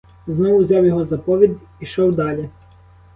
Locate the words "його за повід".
0.85-1.57